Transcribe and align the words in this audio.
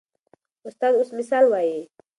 استاد 0.67 0.93
اوس 0.97 1.09
مثال 1.19 1.45
وایي. 1.47 1.79